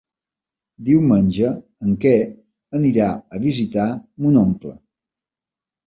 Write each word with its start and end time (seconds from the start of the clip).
Diumenge 0.87 1.51
en 1.89 1.93
Quer 2.07 2.17
anirà 2.83 3.13
a 3.39 3.45
visitar 3.47 3.89
mon 4.25 4.45
oncle. 4.49 4.79